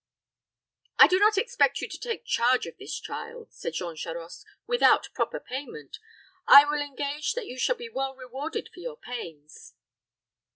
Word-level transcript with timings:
"I 0.97 1.05
do 1.05 1.19
not 1.19 1.37
expect 1.37 1.79
you 1.79 1.87
to 1.87 1.99
take 1.99 2.25
charge 2.25 2.65
of 2.65 2.75
this 2.79 2.99
child," 2.99 3.53
said 3.53 3.73
Jean 3.73 3.95
Charost, 3.95 4.43
"without 4.65 5.09
proper 5.13 5.39
payment. 5.39 5.99
I 6.47 6.65
will 6.65 6.81
engage 6.81 7.33
that 7.33 7.45
you 7.45 7.59
shall 7.59 7.75
be 7.75 7.87
well 7.87 8.15
rewarded 8.15 8.69
for 8.73 8.79
your 8.79 8.97
pains." 8.97 9.75